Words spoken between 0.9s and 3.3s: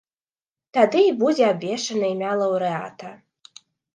і будзе абвешчана імя лаўрэата.